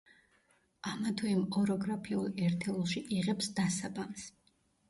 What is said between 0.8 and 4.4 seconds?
ამა თუ იმ ოროგრაფიულ ერთეულში იღებს დასაბამს.